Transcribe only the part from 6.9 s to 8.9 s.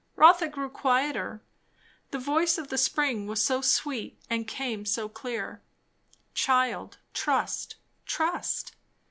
trust, trust!